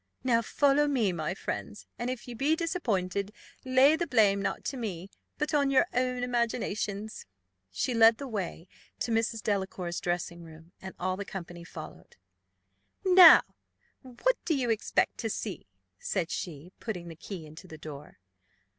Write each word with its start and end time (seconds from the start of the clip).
Now 0.23 0.41
follow 0.41 0.87
me, 0.87 1.11
my 1.13 1.35
friends; 1.35 1.85
and 1.99 2.09
if 2.09 2.27
you 2.27 2.35
be 2.35 2.55
disappointed, 2.55 3.31
lay 3.63 3.95
the 3.95 4.07
blame, 4.07 4.41
not 4.41 4.73
on 4.73 4.79
me, 4.79 5.11
but 5.37 5.53
on 5.53 5.69
your 5.69 5.85
own 5.93 6.23
imaginations." 6.23 7.27
She 7.69 7.93
led 7.93 8.17
the 8.17 8.27
way 8.27 8.67
to 8.97 9.11
Mrs. 9.11 9.43
Delacour's 9.43 9.99
dressing 10.01 10.41
room, 10.41 10.71
and 10.81 10.95
all 10.99 11.17
the 11.17 11.23
company 11.23 11.63
followed. 11.63 12.15
"Now, 13.05 13.43
what 14.01 14.37
do 14.43 14.55
you 14.55 14.71
expect 14.71 15.19
to 15.19 15.29
see?" 15.29 15.67
said 15.99 16.31
she, 16.31 16.71
putting 16.79 17.07
the 17.07 17.15
key 17.15 17.45
into 17.45 17.67
the 17.67 17.77
door. 17.77 18.17